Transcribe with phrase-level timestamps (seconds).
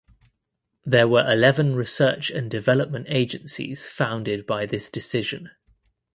[0.83, 5.51] There were eleven research and development agencies founded by this Decision.